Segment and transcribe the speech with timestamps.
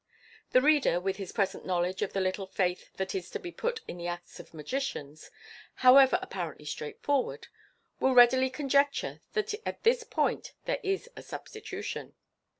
[0.49, 3.81] The reader, with his present knowledge of the little faith that is to be put
[3.87, 5.29] in the acts of magicians,
[5.75, 7.49] however apparently straightforward,
[7.99, 12.15] will readily conjecture that at this point there is a substitution.